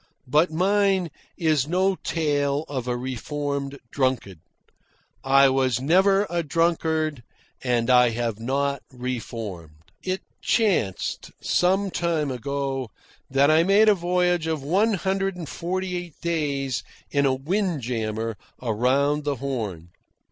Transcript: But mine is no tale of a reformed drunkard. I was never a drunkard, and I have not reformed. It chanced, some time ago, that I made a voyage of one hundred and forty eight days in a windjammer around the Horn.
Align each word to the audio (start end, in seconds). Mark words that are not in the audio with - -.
But 0.25 0.49
mine 0.51 1.11
is 1.37 1.67
no 1.67 1.93
tale 1.95 2.65
of 2.67 2.87
a 2.87 2.97
reformed 2.97 3.77
drunkard. 3.91 4.39
I 5.23 5.47
was 5.49 5.79
never 5.79 6.25
a 6.27 6.41
drunkard, 6.41 7.21
and 7.63 7.87
I 7.87 8.09
have 8.09 8.39
not 8.39 8.81
reformed. 8.91 9.75
It 10.01 10.23
chanced, 10.41 11.29
some 11.39 11.91
time 11.91 12.31
ago, 12.31 12.89
that 13.29 13.51
I 13.51 13.61
made 13.61 13.89
a 13.89 13.93
voyage 13.93 14.47
of 14.47 14.63
one 14.63 14.95
hundred 14.95 15.35
and 15.35 15.47
forty 15.47 15.95
eight 15.95 16.19
days 16.19 16.81
in 17.11 17.27
a 17.27 17.35
windjammer 17.35 18.37
around 18.59 19.23
the 19.23 19.35
Horn. 19.35 19.89